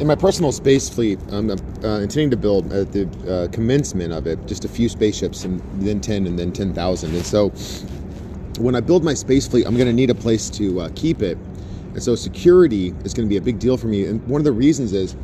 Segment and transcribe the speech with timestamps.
[0.00, 1.54] in my personal space fleet, I'm uh,
[2.00, 6.00] intending to build at the uh, commencement of it just a few spaceships, and then
[6.00, 7.14] ten, and then ten thousand.
[7.14, 7.50] And so,
[8.58, 11.22] when I build my space fleet, I'm going to need a place to uh, keep
[11.22, 11.38] it,
[11.92, 14.06] and so security is going to be a big deal for me.
[14.06, 15.14] And one of the reasons is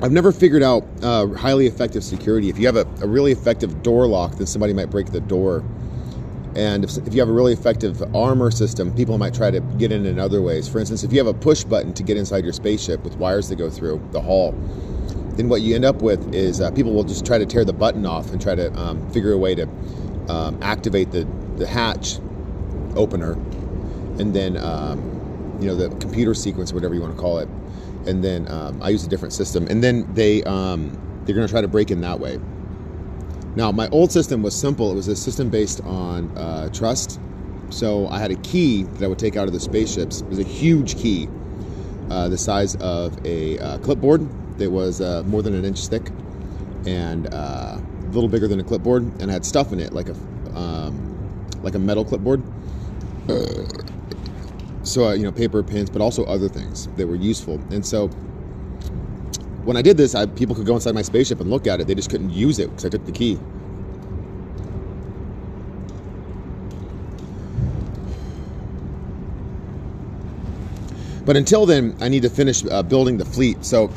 [0.00, 2.48] I've never figured out uh, highly effective security.
[2.48, 5.64] If you have a, a, really effective door lock, then somebody might break the door.
[6.58, 9.92] And if, if, you have a really effective armor system, people might try to get
[9.92, 10.68] in in other ways.
[10.68, 13.48] For instance, if you have a push button to get inside your spaceship with wires
[13.50, 14.52] that go through the hull,
[15.36, 17.72] then what you end up with is uh, people will just try to tear the
[17.72, 19.68] button off and try to um, figure a way to
[20.28, 22.18] um, activate the, the hatch
[22.96, 23.34] opener
[24.18, 24.98] and then, um,
[25.60, 27.48] you know, the computer sequence, whatever you want to call it
[28.08, 31.52] and then um, I use a different system, and then they um, they're going to
[31.52, 32.40] try to break in that way.
[33.58, 34.92] Now, my old system was simple.
[34.92, 37.18] It was a system based on uh, trust.
[37.70, 40.20] So I had a key that I would take out of the spaceships.
[40.20, 41.28] It was a huge key,
[42.08, 44.28] uh, the size of a uh, clipboard.
[44.58, 46.08] That was uh, more than an inch thick,
[46.86, 50.08] and uh, a little bigger than a clipboard, and I had stuff in it like
[50.08, 50.14] a
[50.56, 50.94] um,
[51.64, 52.40] like a metal clipboard
[54.88, 58.10] so uh, you know paper pens but also other things that were useful and so
[59.68, 61.86] when i did this I, people could go inside my spaceship and look at it.
[61.86, 63.38] They just couldn't use it because i took the key.
[71.26, 73.62] But until then i need to finish uh, building the fleet.
[73.62, 73.92] So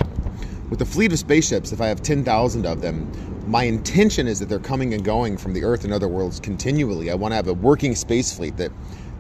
[0.70, 3.10] with the fleet of spaceships if i have 10000 of them
[3.48, 7.10] my intention is that they're coming and going from the earth and other worlds continually.
[7.10, 8.74] I want to have a working space fleet that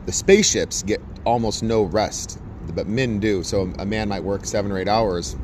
[0.05, 2.39] the spaceships get almost no rest,
[2.75, 3.41] but men do.
[3.41, 5.37] So a man might work seven or eight hours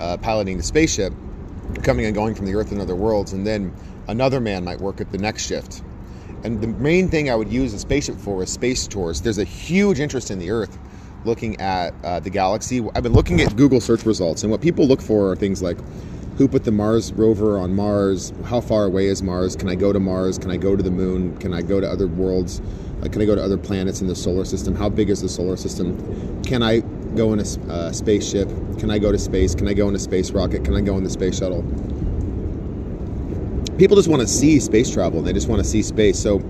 [0.00, 1.12] uh, piloting the spaceship,
[1.82, 3.72] coming and going from the Earth and other worlds, and then
[4.08, 5.82] another man might work at the next shift.
[6.44, 9.22] And the main thing I would use a spaceship for is space tours.
[9.22, 10.78] There's a huge interest in the Earth
[11.24, 12.86] looking at uh, the galaxy.
[12.94, 15.78] I've been looking at Google search results, and what people look for are things like
[16.36, 18.32] who put the Mars rover on Mars?
[18.44, 19.54] How far away is Mars?
[19.54, 20.36] Can I go to Mars?
[20.36, 21.36] Can I go to the moon?
[21.38, 22.60] Can I go to other worlds?
[23.02, 24.74] Uh, can I go to other planets in the solar system?
[24.74, 26.42] How big is the solar system?
[26.42, 26.82] Can I
[27.14, 28.48] go in a uh, spaceship?
[28.78, 29.54] Can I go to space?
[29.54, 30.64] Can I go in a space rocket?
[30.64, 31.62] Can I go in the space shuttle?
[33.78, 35.18] People just want to see space travel.
[35.18, 36.18] And they just want to see space.
[36.18, 36.42] So,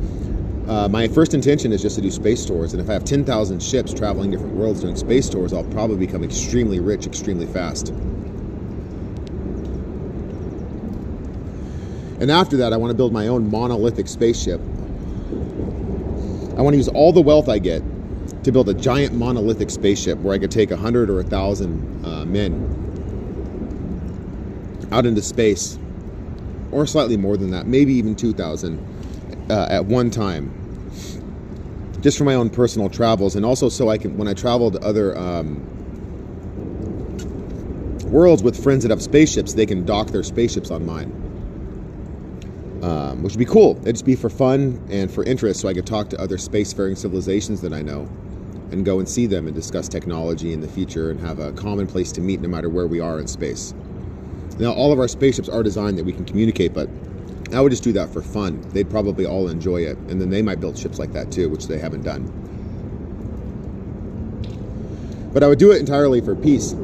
[0.69, 2.73] uh, my first intention is just to do space tours.
[2.73, 6.25] And if I have 10,000 ships traveling different worlds doing space tours, I'll probably become
[6.25, 7.91] extremely rich extremely fast.
[12.21, 14.61] And after that, I want to build my own monolithic spaceship.
[16.57, 17.83] I want to use all the wealth I get
[18.43, 22.05] to build a giant monolithic spaceship where I could take a hundred or a thousand
[22.05, 22.83] uh, men
[24.93, 25.79] out into space,
[26.71, 28.79] or slightly more than that, maybe even 2,000
[29.51, 30.53] uh, at one time,
[32.01, 34.79] just for my own personal travels, and also so I can, when I travel to
[34.81, 35.61] other um,
[38.11, 41.24] worlds with friends that have spaceships, they can dock their spaceships on mine
[42.85, 43.79] um, which would be cool.
[43.83, 46.99] It'd just be for fun and for interest, so I could talk to other spacefaring
[46.99, 48.07] civilizations that I know
[48.71, 51.87] and go and see them and discuss technology in the future and have a common
[51.87, 53.73] place to meet no matter where we are in space.
[54.59, 56.91] Now, all of our spaceships are designed that we can communicate, but
[57.55, 58.61] I would just do that for fun.
[58.73, 61.69] They'd probably all enjoy it, and then they might build ships like that too, which
[61.69, 62.31] they haven't done.
[65.33, 66.75] But I would do it entirely for peace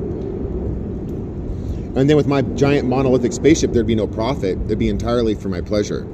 [1.96, 4.56] and then with my giant monolithic spaceship, there'd be no profit.
[4.66, 6.06] It'd be entirely for my pleasure.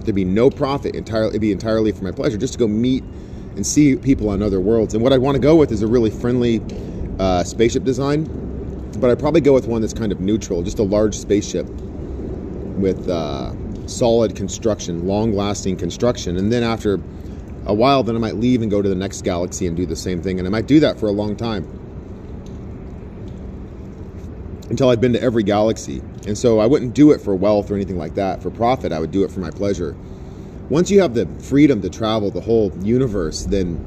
[0.00, 0.94] There'd be no profit.
[0.94, 3.02] Entirely, it'd be entirely for my pleasure, just to go meet
[3.56, 4.92] and see people on other worlds.
[4.92, 6.60] And what I'd want to go with is a really friendly
[7.18, 8.24] uh, spaceship design.
[8.98, 13.08] But I'd probably go with one that's kind of neutral, just a large spaceship with
[13.08, 13.54] uh,
[13.86, 16.36] solid construction, long-lasting construction.
[16.36, 17.00] And then after
[17.64, 19.96] a while, then I might leave and go to the next galaxy and do the
[19.96, 20.38] same thing.
[20.38, 21.83] And I might do that for a long time
[24.74, 26.00] until I'd been to every galaxy.
[26.26, 28.42] And so I wouldn't do it for wealth or anything like that.
[28.42, 29.94] For profit, I would do it for my pleasure.
[30.68, 33.78] Once you have the freedom to travel the whole universe, then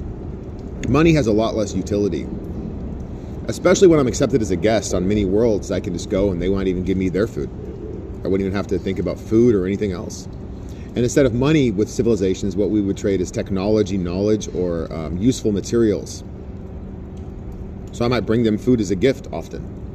[0.88, 2.26] money has a lot less utility.
[3.50, 6.42] Especially when I'm accepted as a guest on many worlds, I can just go and
[6.42, 7.50] they won't even give me their food.
[8.24, 10.26] I wouldn't even have to think about food or anything else.
[10.96, 15.18] And instead of money with civilizations, what we would trade is technology, knowledge, or um,
[15.18, 16.24] useful materials.
[17.92, 19.87] So I might bring them food as a gift often.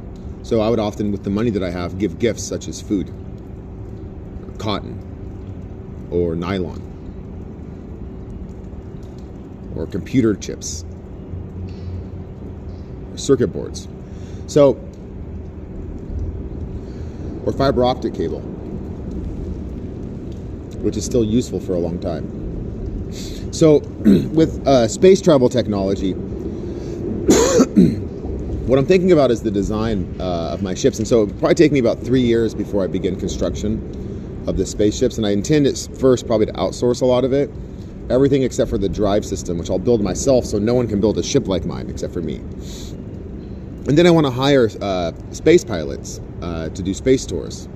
[0.43, 3.07] So I would often, with the money that I have, give gifts such as food,
[4.57, 4.99] cotton,
[6.11, 6.81] or nylon,
[9.73, 10.83] or computer chips,
[13.11, 13.87] or circuit boards.
[14.47, 14.73] So,
[17.45, 18.41] or fiber optic cable,
[20.81, 23.13] which is still useful for a long time.
[23.53, 23.77] So,
[24.33, 26.15] with uh, space travel technology,
[28.65, 31.55] what I'm thinking about is the design uh, of my ships, and so it'll probably
[31.55, 35.17] take me about three years before I begin construction of the spaceships.
[35.17, 37.49] And I intend at first probably to outsource a lot of it,
[38.09, 41.17] everything except for the drive system, which I'll build myself, so no one can build
[41.17, 42.35] a ship like mine except for me.
[43.85, 47.67] And then I want to hire uh, space pilots uh, to do space tours.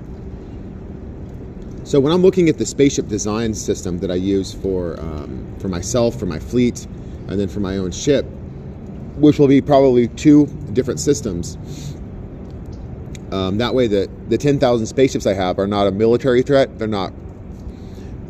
[1.84, 5.68] So when I'm looking at the spaceship design system that I use for um, for
[5.68, 6.86] myself, for my fleet,
[7.28, 8.24] and then for my own ship,
[9.20, 11.56] which will be probably two different systems.
[13.30, 16.78] Um, that way, the the 10,000 spaceships I have are not a military threat.
[16.78, 17.12] They're not.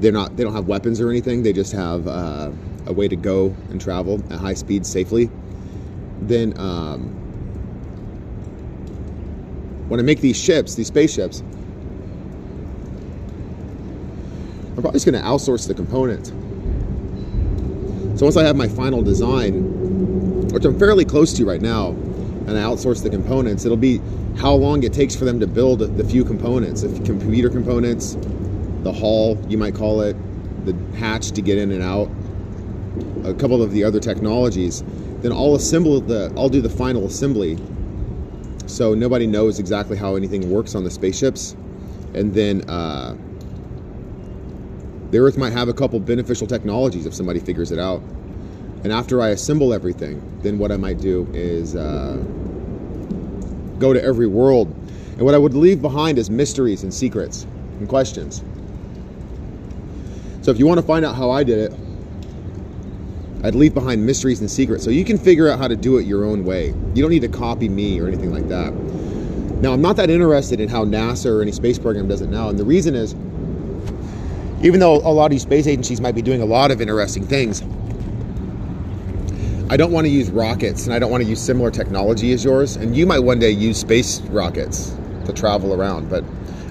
[0.01, 0.37] They're not.
[0.37, 1.43] They don't have weapons or anything.
[1.43, 2.51] They just have uh,
[2.87, 5.31] a way to go and travel at high speed safely.
[6.23, 7.11] Then, um,
[9.89, 11.41] when I make these ships, these spaceships,
[14.77, 16.31] I'm probably just going to outsource the components.
[18.19, 19.78] So once I have my final design,
[20.51, 24.01] which I'm fairly close to right now, and I outsource the components, it'll be
[24.39, 28.17] how long it takes for them to build the few components, the computer components,
[28.83, 30.17] the hull, you might call it,
[30.65, 32.11] the hatch to get in and out,
[33.25, 34.83] a couple of the other technologies.
[35.21, 37.59] Then I'll assemble the, I'll do the final assembly
[38.67, 41.57] so nobody knows exactly how anything works on the spaceships.
[42.15, 43.17] And then uh,
[45.11, 48.03] the Earth might have a couple beneficial technologies if somebody figures it out.
[48.85, 52.17] And after I assemble everything, then what I might do is uh,
[53.79, 54.69] go to every world.
[55.13, 57.45] And what I would leave behind is mysteries and secrets
[57.79, 58.45] and questions.
[60.43, 61.79] So if you want to find out how I did it,
[63.45, 66.07] I'd leave behind mysteries and secrets so you can figure out how to do it
[66.07, 66.69] your own way.
[66.95, 68.73] You don't need to copy me or anything like that.
[69.61, 72.49] Now, I'm not that interested in how NASA or any space program does it now.
[72.49, 73.15] And the reason is
[74.63, 77.27] even though a lot of these space agencies might be doing a lot of interesting
[77.27, 77.63] things,
[79.71, 82.43] I don't want to use rockets and I don't want to use similar technology as
[82.43, 82.77] yours.
[82.77, 86.25] And you might one day use space rockets to travel around, but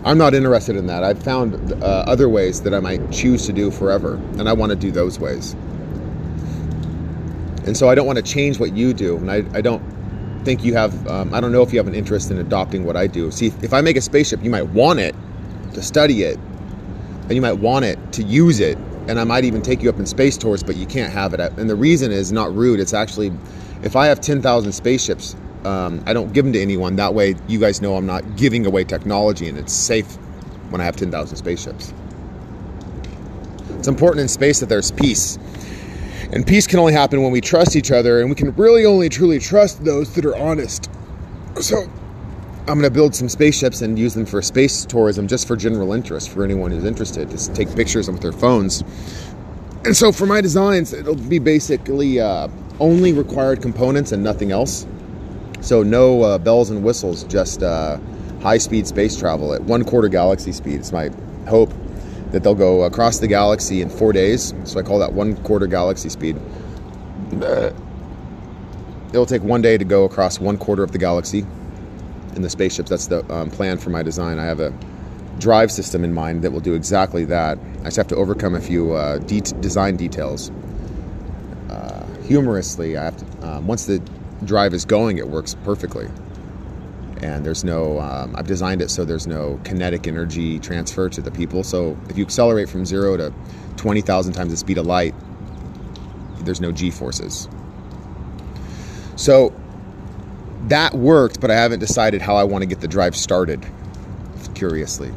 [0.04, 1.04] I'm not interested in that.
[1.04, 4.72] I've found uh, other ways that I might choose to do forever, and I want
[4.72, 5.54] to do those ways.
[7.66, 9.84] And so I don't want to change what you do, and I, I don't
[10.46, 12.96] think you have, um, I don't know if you have an interest in adopting what
[12.96, 13.30] I do.
[13.32, 15.14] See, if I make a spaceship, you might want it
[15.74, 16.38] to study it,
[17.24, 20.00] and you might want it to use it and I might even take you up
[20.00, 21.40] in space tours, but you can't have it.
[21.40, 22.80] And the reason is not rude.
[22.80, 23.32] It's actually,
[23.84, 26.96] if I have 10,000 spaceships, um, I don't give them to anyone.
[26.96, 30.16] That way, you guys know I'm not giving away technology, and it's safe
[30.70, 31.94] when I have 10,000 spaceships.
[33.78, 35.38] It's important in space that there's peace.
[36.32, 39.08] And peace can only happen when we trust each other, and we can really only
[39.08, 40.90] truly trust those that are honest.
[41.62, 41.90] So,
[42.70, 45.94] I'm going to build some spaceships and use them for space tourism just for general
[45.94, 47.30] interest for anyone who's interested.
[47.30, 48.84] Just take pictures with their phones.
[49.86, 52.50] And so for my designs, it'll be basically uh,
[52.82, 54.86] only required components and nothing else.
[55.62, 58.00] So no uh, bells and whistles, just uh,
[58.42, 60.82] high-speed space travel at one quarter galaxy speed.
[60.82, 61.10] It's my
[61.48, 61.72] hope
[62.32, 64.54] that they'll go across the galaxy in four days.
[64.66, 66.38] So I call that one quarter galaxy speed.
[69.14, 71.46] It'll take one day to go across one quarter of the galaxy
[72.38, 72.90] in the spaceships.
[72.90, 74.40] That's the um, plan for my design.
[74.40, 74.74] I have a
[75.40, 77.60] drive system in mind that will do exactly that.
[77.82, 80.52] I just have to overcome a few uh, de- design details.
[81.70, 84.02] Uh, humorously, I have to, um, once the
[84.46, 86.08] drive is going, it works perfectly.
[87.22, 91.32] And there's no, um, I've designed it so there's no kinetic energy transfer to the
[91.32, 91.64] people.
[91.64, 93.34] So if you accelerate from zero to
[93.76, 95.16] 20,000 times the speed of light,
[96.42, 97.50] there's no g forces.
[99.16, 99.52] So
[100.70, 103.66] that worked, but I haven't decided how I want to get the drive started,
[104.56, 105.12] curiously.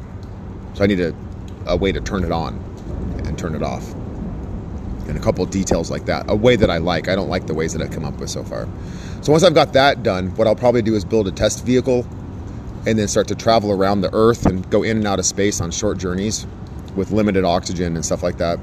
[0.74, 1.14] So I need a,
[1.66, 2.54] a way to turn it on
[3.24, 3.92] and turn it off.
[5.08, 6.26] And a couple details like that.
[6.28, 7.08] A way that I like.
[7.08, 8.68] I don't like the ways that I've come up with so far.
[9.22, 12.06] So once I've got that done, what I'll probably do is build a test vehicle
[12.86, 15.60] and then start to travel around the earth and go in and out of space
[15.60, 16.46] on short journeys
[16.96, 18.58] with limited oxygen and stuff like that.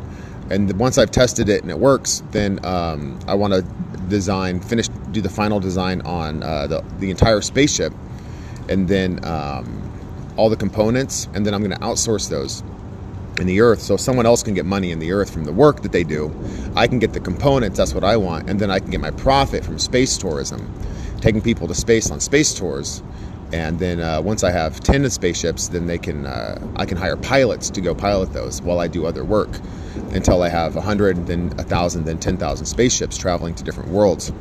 [0.49, 3.61] And once I've tested it and it works, then um, I want to
[4.07, 7.93] design, finish, do the final design on uh, the, the entire spaceship,
[8.69, 9.91] and then um,
[10.37, 12.63] all the components, and then I'm going to outsource those
[13.39, 15.81] in the earth so someone else can get money in the earth from the work
[15.81, 16.33] that they do.
[16.75, 19.11] I can get the components, that's what I want, and then I can get my
[19.11, 20.73] profit from space tourism,
[21.21, 23.03] taking people to space on space tours.
[23.53, 27.15] And then uh, once I have 10 spaceships, then they can uh, I can hire
[27.15, 29.49] pilots to go pilot those while I do other work
[30.11, 34.31] until I have 100, then 1,000, then 10,000 spaceships traveling to different worlds.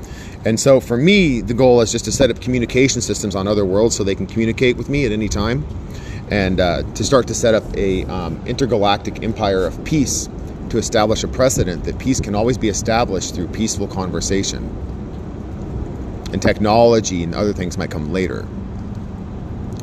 [0.44, 3.64] And so for me, the goal is just to set up communication systems on other
[3.64, 5.66] worlds so they can communicate with me at any time
[6.30, 10.28] and uh, to start to set up a um, intergalactic empire of peace
[10.70, 14.64] to establish a precedent that peace can always be established through peaceful conversation.
[16.32, 18.44] And technology and other things might come later.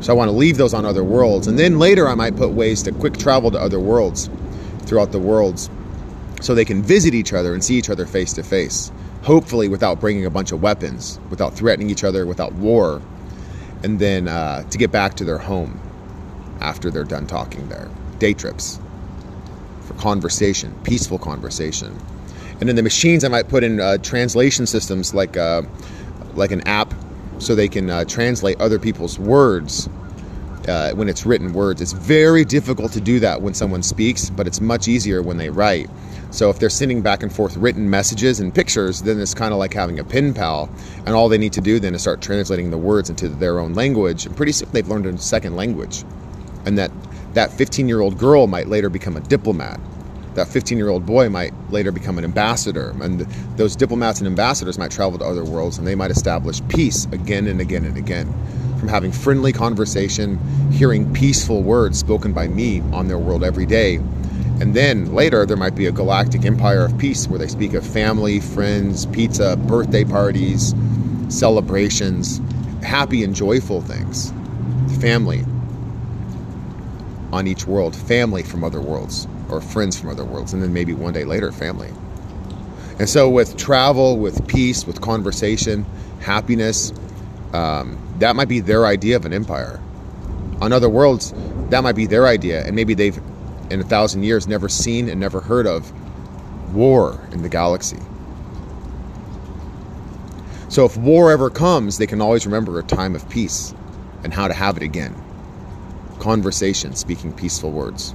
[0.04, 1.46] So I want to leave those on other worlds.
[1.46, 4.28] And then later I might put ways to quick travel to other worlds
[4.80, 5.70] throughout the worlds
[6.42, 8.92] so they can visit each other and see each other face to face.
[9.22, 13.00] Hopefully, without bringing a bunch of weapons, without threatening each other, without war,
[13.82, 15.80] and then uh, to get back to their home
[16.60, 17.88] after they're done talking there.
[18.18, 18.78] Day trips
[19.86, 21.98] for conversation, peaceful conversation.
[22.60, 25.62] And in the machines, I might put in uh, translation systems like uh,
[26.34, 26.92] like an app,
[27.38, 29.88] so they can uh, translate other people's words
[30.68, 31.80] uh, when it's written words.
[31.80, 35.50] It's very difficult to do that when someone speaks, but it's much easier when they
[35.50, 35.88] write.
[36.30, 39.58] So if they're sending back and forth written messages and pictures, then it's kind of
[39.58, 40.68] like having a pen pal,
[41.06, 43.74] and all they need to do then is start translating the words into their own
[43.74, 46.04] language, and pretty soon they've learned a second language,
[46.66, 46.90] and that
[47.34, 49.80] that 15 year old girl might later become a diplomat.
[50.34, 52.94] That 15 year old boy might later become an ambassador.
[53.00, 53.20] And
[53.56, 57.46] those diplomats and ambassadors might travel to other worlds and they might establish peace again
[57.46, 58.32] and again and again.
[58.84, 60.38] From having friendly conversation,
[60.70, 63.94] hearing peaceful words spoken by me on their world every day.
[64.60, 67.86] And then later, there might be a galactic empire of peace where they speak of
[67.86, 70.74] family, friends, pizza, birthday parties,
[71.30, 72.42] celebrations,
[72.82, 74.34] happy and joyful things.
[75.00, 75.46] Family,
[77.32, 80.92] on each world, family from other worlds, or friends from other worlds, and then maybe
[80.92, 81.90] one day later, family.
[82.98, 85.86] And so, with travel, with peace, with conversation,
[86.20, 86.92] happiness,
[87.54, 89.80] um, that might be their idea of an empire.
[90.60, 91.34] On other worlds,
[91.70, 93.18] that might be their idea, and maybe they've,
[93.70, 95.92] in a thousand years, never seen and never heard of
[96.74, 97.98] war in the galaxy.
[100.68, 103.74] So, if war ever comes, they can always remember a time of peace
[104.24, 105.14] and how to have it again
[106.24, 108.14] conversation, speaking peaceful words.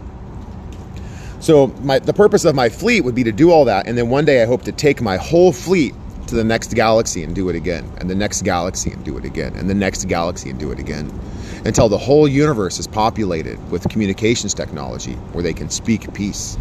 [1.39, 4.09] So my, the purpose of my fleet would be to do all that, and then
[4.09, 5.93] one day I hope to take my whole fleet
[6.29, 9.25] to the next galaxy and do it again, and the next galaxy and do it
[9.25, 11.12] again, and the next galaxy and do it again,
[11.65, 16.57] until the whole universe is populated with communications technology where they can speak peace.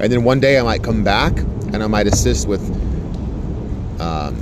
[0.00, 2.62] And then one day I might come back and I might assist with
[4.00, 4.34] um,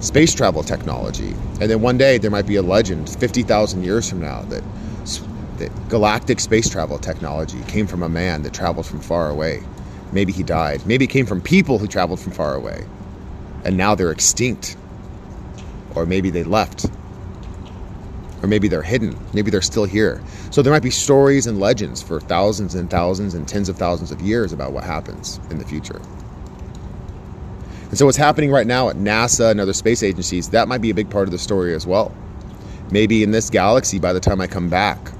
[0.00, 1.34] space travel technology.
[1.60, 4.62] And then one day there might be a legend 50,000 years from now that
[5.60, 9.62] that galactic space travel technology came from a man that traveled from far away.
[10.10, 10.84] Maybe he died.
[10.86, 12.84] Maybe it came from people who traveled from far away.
[13.64, 14.76] And now they're extinct.
[15.94, 16.86] Or maybe they left.
[18.42, 19.18] Or maybe they're hidden.
[19.34, 20.22] Maybe they're still here.
[20.50, 24.10] So there might be stories and legends for thousands and thousands and tens of thousands
[24.12, 26.00] of years about what happens in the future.
[27.90, 30.90] And so what's happening right now at NASA and other space agencies, that might be
[30.90, 32.14] a big part of the story as well.
[32.92, 35.10] Maybe in this galaxy, by the time I come back,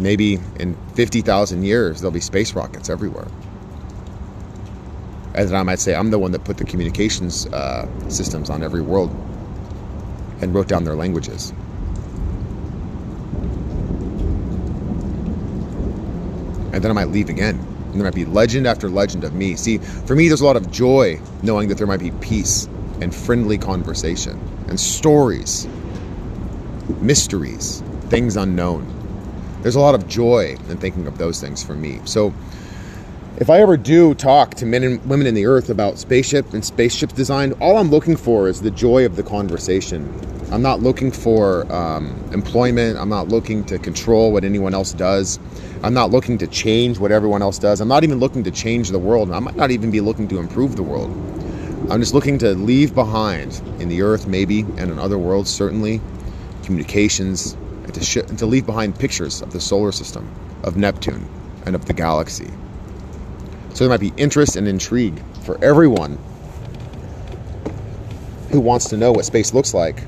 [0.00, 3.26] maybe in 50,000 years, there'll be space rockets everywhere.
[5.38, 8.82] And I might say, I'm the one that put the communications uh, systems on every
[8.82, 9.10] world
[10.40, 11.50] and wrote down their languages.
[16.72, 17.56] And then I might leave again.
[17.56, 19.54] And there might be legend after legend of me.
[19.54, 22.64] See, for me, there's a lot of joy knowing that there might be peace
[23.00, 25.68] and friendly conversation and stories,
[27.00, 28.98] mysteries, things unknown
[29.62, 32.00] there's a lot of joy in thinking of those things for me.
[32.04, 32.32] So
[33.40, 36.64] if I ever do talk to men and women in the earth about spaceship and
[36.64, 40.12] spaceship design, all I'm looking for is the joy of the conversation.
[40.50, 42.98] I'm not looking for um, employment.
[42.98, 45.38] I'm not looking to control what anyone else does.
[45.84, 47.80] I'm not looking to change what everyone else does.
[47.80, 49.30] I'm not even looking to change the world.
[49.30, 51.10] I might not even be looking to improve the world.
[51.90, 56.00] I'm just looking to leave behind in the earth, maybe, and in other worlds, certainly,
[56.64, 57.52] communications,
[57.84, 60.28] and to, sh- and to leave behind pictures of the solar system,
[60.64, 61.28] of Neptune,
[61.66, 62.50] and of the galaxy.
[63.78, 66.18] So there might be interest and intrigue for everyone
[68.50, 70.02] who wants to know what space looks like.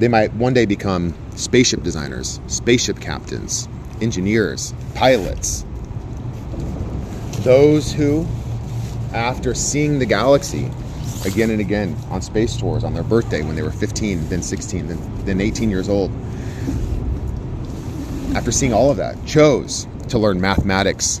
[0.00, 3.68] They might one day become spaceship designers, spaceship captains,
[4.00, 5.64] engineers, pilots.
[7.42, 8.26] Those who,
[9.14, 10.68] after seeing the galaxy
[11.24, 14.88] again and again on space tours on their birthday when they were 15, then 16,
[14.88, 16.10] then, then 18 years old,
[18.34, 21.20] after seeing all of that, chose to learn mathematics